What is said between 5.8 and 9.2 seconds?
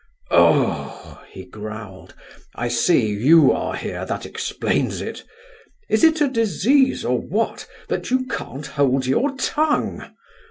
Is it a disease, or what, that you can't hold